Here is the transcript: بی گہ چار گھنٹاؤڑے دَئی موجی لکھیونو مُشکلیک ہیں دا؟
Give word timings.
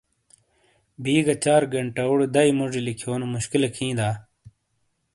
بی 1.03 1.15
گہ 1.25 1.35
چار 1.43 1.61
گھنٹاؤڑے 1.73 2.25
دَئی 2.33 2.51
موجی 2.57 2.81
لکھیونو 2.87 3.25
مُشکلیک 3.33 3.75
ہیں 3.79 3.95
دا؟ 3.99 4.09